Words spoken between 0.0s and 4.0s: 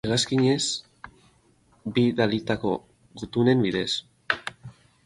Hegazkinez bi dalitako gutunen bidez.